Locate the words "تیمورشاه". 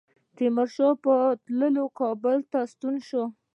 0.35-0.93